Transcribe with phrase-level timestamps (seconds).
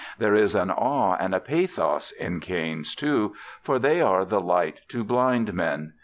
[0.17, 4.81] There is an awe and a pathos in canes, too, for they are the light
[4.87, 5.93] to blind men.